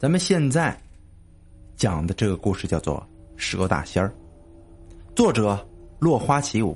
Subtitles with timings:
[0.00, 0.74] 咱们现在
[1.76, 3.06] 讲的这个故事叫做
[3.38, 4.08] 《蛇大仙儿》，
[5.14, 5.62] 作者
[5.98, 6.74] 落花起舞。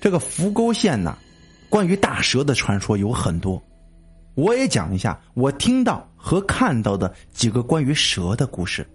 [0.00, 1.18] 这个扶沟县呢，
[1.68, 3.62] 关于大蛇的传说有很多，
[4.34, 8.88] 我也讲一下我听到和看到的几个关于蛇的故事。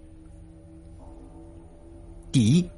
[2.32, 2.68] 第一，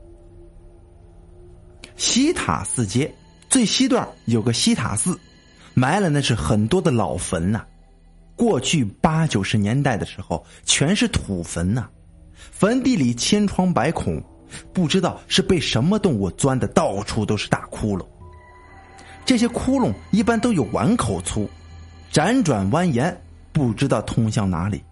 [1.97, 3.11] 西塔寺街
[3.49, 5.19] 最西段有个西塔寺，
[5.73, 7.65] 埋了那是很多的老坟呐。
[8.41, 11.87] 过去八九十年代的时候，全是土坟呐，
[12.33, 14.19] 坟地里千疮百孔，
[14.73, 18.07] 不知道是被什么动物钻的，到处都是大窟窿。
[19.27, 21.47] 这些窟窿一般都有碗口粗，
[22.11, 23.15] 辗转蜿蜒，
[23.53, 24.83] 不知道通向哪里。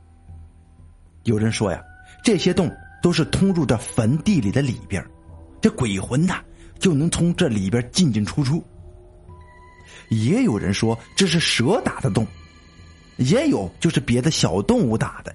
[1.22, 1.82] 有人说呀，
[2.22, 2.70] 这些洞
[3.02, 5.02] 都是通入这坟地里的里边，
[5.58, 6.42] 这鬼魂呐
[6.78, 8.62] 就能从这里边进进出出。
[10.10, 12.26] 也有人说这是蛇打的洞。
[13.18, 15.34] 也有就是别的小动物打的。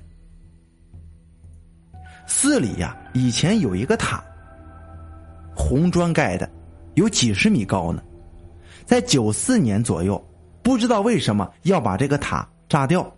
[2.26, 4.24] 寺里呀，以前有一个塔，
[5.56, 6.50] 红砖盖的，
[6.96, 8.02] 有几十米高呢。
[8.86, 10.22] 在九四年左右，
[10.62, 13.14] 不知道为什么要把这个塔炸掉。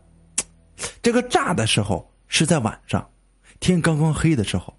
[1.01, 3.07] 这个炸的时候是在晚上，
[3.59, 4.75] 天刚刚黑的时候，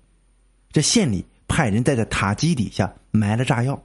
[0.70, 3.80] 这县里派人在这塔基底下埋了炸药，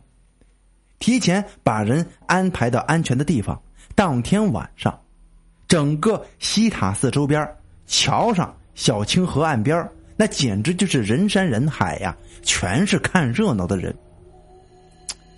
[0.99, 3.61] 提前把人安排到安全的地方，
[3.95, 4.99] 当天晚上。
[5.71, 7.47] 整个西塔寺周边，
[7.87, 13.95] 桥上、小清河岸边，那简直就是人山人海呀，全是看热闹的人。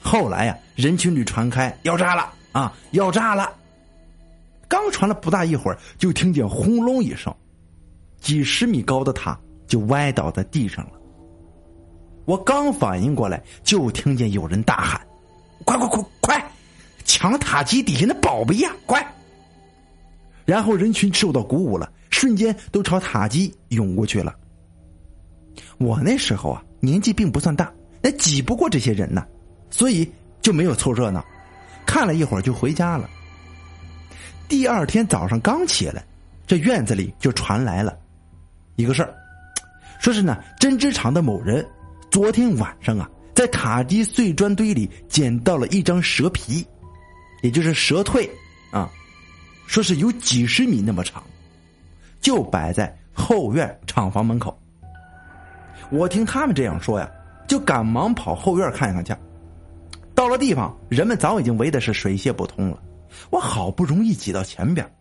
[0.02, 3.54] 后来呀，人群里传开要炸了啊，要炸了。
[4.68, 7.32] 刚传了不大一会儿，就听见轰隆一声，
[8.20, 10.94] 几十米高的塔就歪倒在地上了。
[12.26, 15.00] 我刚反应过来，就听见有人大喊
[15.64, 16.52] ：“快快快快，
[17.06, 19.08] 抢塔基底下的宝贝呀，快！”
[20.46, 24.36] 然后人群受到鼓舞了，瞬间都朝塔基涌过去了。
[25.78, 27.72] 我那时候啊，年纪并不算大，
[28.02, 29.26] 那挤不过这些人呢，
[29.70, 30.10] 所以
[30.42, 31.24] 就没有凑热闹，
[31.86, 33.10] 看了一会儿就回家了。
[34.48, 36.04] 第二天早上刚起来，
[36.46, 37.98] 这院子里就传来了
[38.76, 39.14] 一个事儿，
[40.00, 41.66] 说是呢针织厂的某人
[42.12, 46.66] 昨天晚上啊，在塔基碎砖堆里捡到了一张蛇皮，
[47.42, 48.30] 也就是蛇蜕
[48.72, 48.90] 啊。
[49.66, 51.24] 说是有几十米那么长，
[52.22, 54.58] 就摆在后院厂房门口。
[55.90, 57.10] 我听他们这样说呀，
[57.48, 59.16] 就赶忙跑后院看看去。
[60.16, 62.82] 到了地方，人们早已经围的是水泄不通了。
[63.30, 64.96] 我好不容易挤到前边，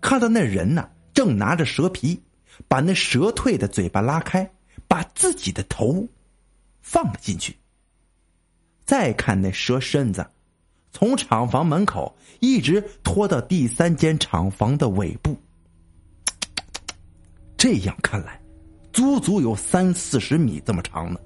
[0.00, 2.22] 看到那人呢，正拿着蛇皮，
[2.66, 4.50] 把那蛇蜕的嘴巴拉开，
[4.86, 6.06] 把自己的头
[6.80, 7.56] 放了进去。
[8.84, 10.26] 再看那蛇身子。
[10.92, 15.36] 从厂房门口一直拖到第三间厂房的尾部，
[17.56, 18.40] 这样看来，
[18.92, 21.20] 足足有三四十米这么长呢。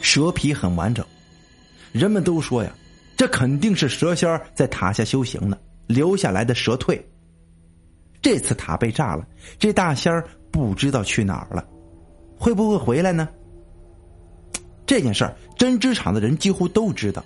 [0.00, 1.04] 蛇皮很完整，
[1.92, 2.72] 人们都说呀，
[3.16, 7.00] 这肯定是蛇仙在塔下修行呢留下来的蛇蜕。
[8.22, 9.26] 这次塔被炸了，
[9.58, 11.66] 这大仙儿不知道去哪儿了，
[12.38, 13.28] 会不会回来呢？
[14.86, 17.24] 这件事儿，针织厂的人几乎都知道。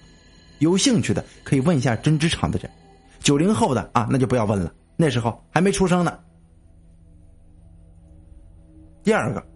[0.61, 2.71] 有兴趣的可以问一下针织厂的人。
[3.21, 6.19] 九零后的啊，那就不要问了，那时候还没出生呢。
[9.05, 9.47] 第二个，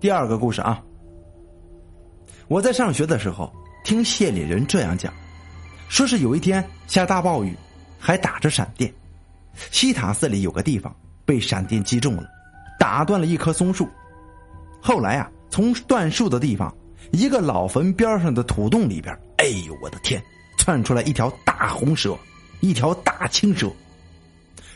[0.00, 0.82] 第二个故事啊。
[2.48, 3.52] 我在上学的时候
[3.84, 5.12] 听县里人这样讲，
[5.88, 7.54] 说是有一天下大暴雨，
[7.98, 8.92] 还打着闪电，
[9.70, 10.94] 西塔寺里有个地方
[11.26, 12.24] 被闪电击中了，
[12.78, 13.88] 打断了一棵松树。
[14.80, 16.74] 后来啊，从断树的地方。
[17.12, 20.22] 一个老坟边上的土洞里边，哎呦我的天，
[20.58, 22.16] 窜出来一条大红蛇，
[22.60, 23.70] 一条大青蛇。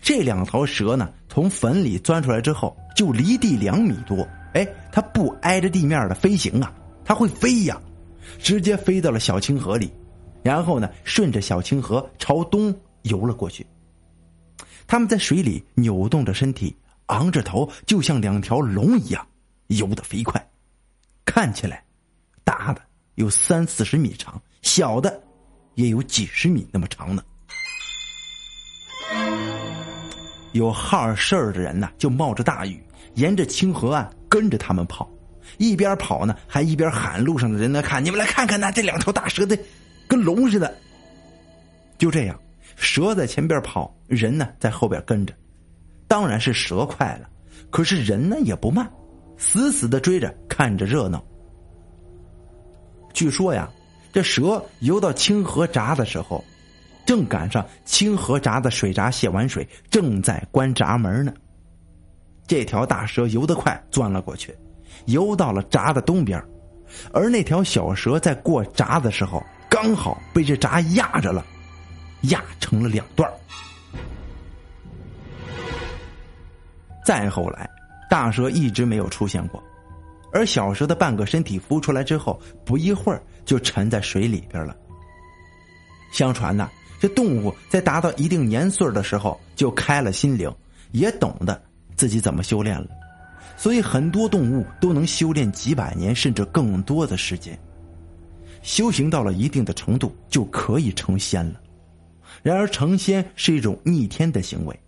[0.01, 4.27] 这两条蛇呢，从坟里钻出来之后，就离地两米多。
[4.55, 6.73] 哎，它不挨着地面的飞行啊，
[7.05, 7.81] 它会飞呀，
[8.39, 9.91] 直接飞到了小清河里，
[10.43, 13.67] 然后呢，顺着小清河朝东游了过去。
[14.87, 16.75] 他们在水里扭动着身体，
[17.07, 19.27] 昂着头，就像两条龙一样，
[19.67, 20.49] 游得飞快，
[21.27, 21.85] 看起来。
[22.49, 22.81] 大的
[23.17, 25.23] 有三四十米长，小的
[25.75, 27.23] 也有几十米那么长呢。
[30.53, 32.83] 有好事儿的人呢，就冒着大雨，
[33.17, 35.07] 沿着清河岸跟着他们跑，
[35.59, 39.59] 一边跑呢，还一边喊路上的人来看，你们来看看呐，这两条大蛇的
[40.09, 40.75] 跟龙似的。
[41.99, 42.41] 就这样，
[42.77, 45.35] 蛇在前边跑，人呢在后边跟着。
[46.07, 47.29] 当然是蛇快了，
[47.69, 48.91] 可是人呢也不慢，
[49.37, 51.23] 死死的追着，看着热闹。
[53.13, 53.69] 据说呀，
[54.13, 56.45] 这蛇游到清河闸的时候，
[57.05, 61.33] 正赶上清河闸的水闸泄完水，正在关闸门呢。
[62.47, 64.57] 这条大蛇游得快，钻了过去，
[65.07, 66.43] 游到了闸的东边，
[67.13, 71.45] 而那条小蛇在过闸的时候，刚好被这闸压着了，
[72.23, 73.31] 压成了两段。
[77.05, 77.69] 再后来，
[78.09, 79.63] 大蛇一直没有出现过，
[80.33, 84.77] 而小蛇的半个身体浮出来之后，不一会儿就沉在水里边了。
[86.13, 86.71] 相传呢，
[87.01, 90.53] 这动物在达到一定年岁的时候，就开了心灵，
[90.93, 91.61] 也懂得。
[91.97, 92.87] 自己怎么修炼了？
[93.57, 97.59] 所以很多动物都能修炼几百年甚至更多的时间。
[98.63, 101.61] 修行到了一定的程度，就可以成仙了。
[102.43, 104.81] 然而成仙是一种逆天的行为，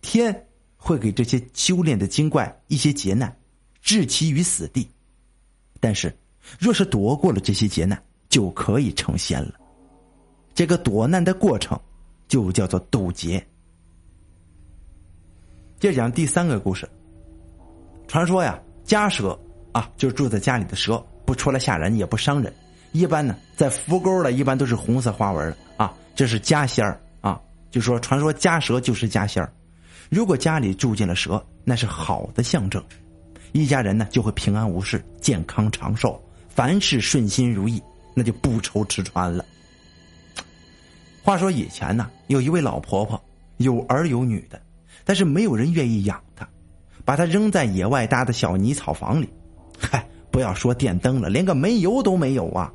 [0.00, 0.46] 天
[0.76, 3.34] 会给这些修炼的精怪一些劫难，
[3.84, 4.88] 置其于死地。
[5.78, 6.12] 但是，
[6.58, 9.54] 若是躲过了这些劫难，就可以成仙了。
[10.54, 11.78] 这个躲难的过程，
[12.26, 13.46] 就叫做渡劫。
[15.78, 16.88] 接着讲第三个故事。
[18.08, 19.38] 传说呀，家蛇
[19.72, 22.52] 啊，就是住在家里的蛇，不出来吓人，也不伤人。
[22.92, 27.38] 一般呢，在扶沟的，一般都是红色花纹的啊，这是家仙儿啊。
[27.70, 29.52] 就说传说家蛇就是家仙儿。
[30.08, 32.82] 如果家里住进了蛇，那是好的象征，
[33.54, 37.80] 一家人呢就会平安无事、健康长寿，凡事顺心如意，
[38.12, 39.44] 那就不愁吃穿了。
[41.22, 43.22] 话说以前呢，有一位老婆婆，
[43.58, 44.60] 有儿有女的。
[45.04, 46.48] 但是没有人愿意养她，
[47.04, 49.32] 把她扔在野外搭的小泥草房里。
[49.78, 52.72] 嗨，不要说电灯了，连个煤油都没有啊！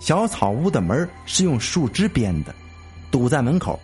[0.00, 2.52] 小草屋的门是用树枝编的，
[3.12, 3.78] 堵在门口。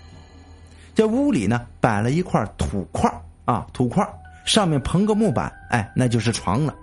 [0.93, 3.09] 这屋里呢，摆了一块土块
[3.45, 4.05] 啊，土块
[4.51, 6.75] 上面棚个木板，哎，那就是床了。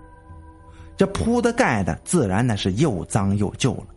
[0.95, 3.87] 这铺的盖的，自然那是又脏又旧了。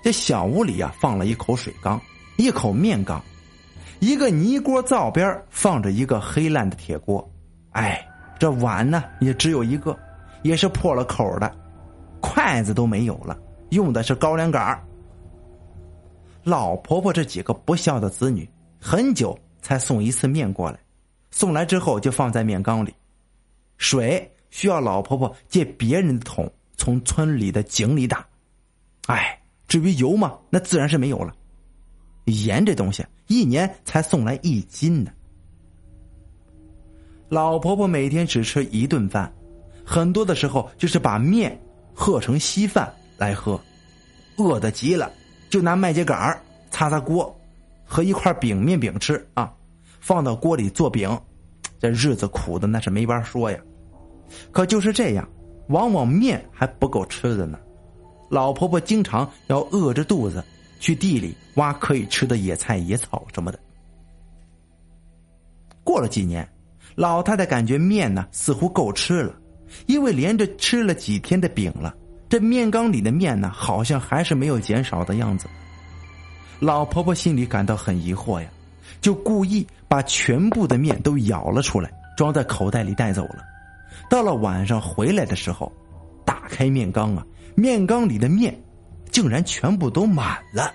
[0.00, 2.00] 这小屋里啊，放了一口水缸，
[2.36, 3.20] 一口面缸。
[3.98, 7.28] 一个泥锅灶边放着一个黑烂的铁锅，
[7.72, 8.06] 哎，
[8.38, 9.98] 这碗呢也只有一个，
[10.42, 11.52] 也是破了口的，
[12.20, 13.36] 筷子都没有了，
[13.70, 14.80] 用的是高粱杆
[16.44, 18.48] 老婆婆这几个不孝的子女，
[18.80, 20.78] 很久才送一次面过来，
[21.36, 22.94] 送来之后就放在面缸里，
[23.76, 28.24] 水需要老婆婆借别人的桶从村里的井里打，
[29.08, 29.36] 哎，
[29.66, 31.34] 至于油嘛，那自然是没有了。
[32.26, 35.10] 盐这东西一年才送来一斤呢。
[37.28, 39.30] 老婆婆每天只吃一顿饭，
[39.84, 41.60] 很多的时候就是把面
[41.92, 43.60] 和成稀饭来喝，
[44.36, 45.10] 饿得急了
[45.50, 46.40] 就拿麦秸秆
[46.70, 47.36] 擦擦锅，
[47.84, 49.52] 和一块饼面饼吃啊，
[50.04, 51.18] 放到锅里做饼，
[51.80, 53.58] 这日子苦的那是没法说呀。
[54.52, 55.26] 可就是这样，
[55.68, 57.58] 往往面还不够吃的呢，
[58.28, 60.44] 老婆婆经常要饿着肚子。
[60.78, 63.58] 去地里挖可以吃的野菜、野草什么的。
[65.82, 66.46] 过了几年，
[66.94, 69.34] 老太太感觉面呢似乎够吃了，
[69.86, 71.94] 因为连着吃了几天的饼了，
[72.28, 75.48] 这面缸里的面呢好像还是没有减少的样子。
[76.60, 78.48] 老婆婆心里感到很疑惑呀，
[79.00, 83.38] 就故意把全部的面都舀了出来，装在口袋里带走了。
[84.10, 85.72] 到了晚上回来的时候，
[86.24, 88.54] 打开面缸啊，面缸里的面。
[89.10, 90.72] 竟然全部都满了！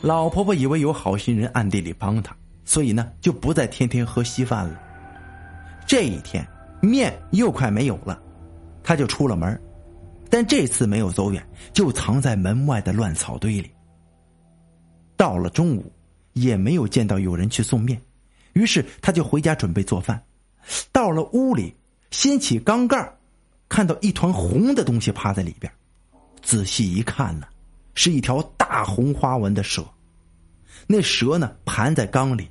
[0.00, 2.32] 老婆婆以为有好心人暗地里帮她，
[2.64, 4.80] 所以呢就不再天天喝稀饭了。
[5.84, 6.46] 这一天
[6.80, 8.22] 面又快没有了，
[8.84, 9.60] 她就出了门，
[10.30, 13.68] 但这次没有走远，就藏在门外的乱草堆里。
[15.16, 15.90] 到了中午，
[16.34, 18.00] 也没有见到有人去送面，
[18.52, 20.22] 于是他就回家准备做饭。
[20.92, 21.74] 到了屋里，
[22.10, 23.16] 掀起缸盖
[23.68, 25.72] 看到一团红的东西趴在里边，
[26.42, 27.46] 仔细一看呢，
[27.94, 29.84] 是一条大红花纹的蛇。
[30.86, 32.48] 那蛇呢盘在缸里，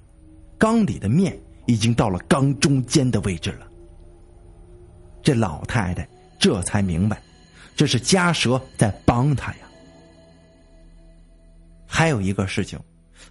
[0.57, 3.67] 缸里的面已经到了缸中间的位置了。
[5.21, 6.07] 这老太太
[6.39, 7.21] 这才明白，
[7.75, 9.64] 这是家蛇在帮她呀。
[11.95, 12.77] 还有一个事情，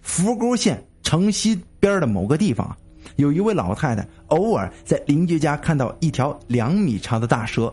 [0.01, 2.75] 扶沟县城西边的某个地方啊。
[3.15, 7.71] 有一位老太太偶尔在邻居家看到一条两米长的大蛇，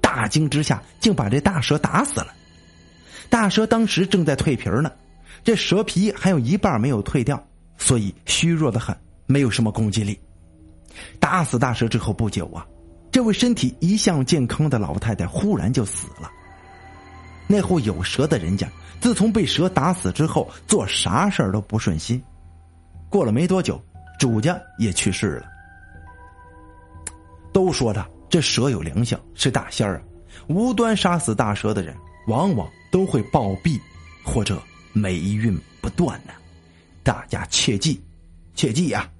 [0.00, 2.28] 大惊之下竟把这大蛇打死了。
[3.28, 4.92] 大蛇当时正在蜕皮呢，
[5.42, 7.44] 这蛇皮还有一半没有蜕掉，
[7.76, 8.96] 所以虚弱的很，
[9.26, 10.16] 没有什么攻击力。
[11.18, 12.64] 打死大蛇之后不久啊，
[13.10, 16.30] 这位身体一向健康的老太太忽然就死了。
[17.50, 22.22] 那户有蛇的人家，自从被蛇打死之后，做啥事儿都不顺心。
[23.08, 23.82] 过了没多久。
[24.20, 25.46] 主家也去世了。
[27.54, 30.02] 都说着这蛇有灵性，是大仙儿啊！
[30.46, 33.80] 无端杀死大蛇的人，往往都会暴毙
[34.22, 36.34] 或者霉运不断呢。
[37.02, 37.98] 大家切记，
[38.54, 39.10] 切记呀！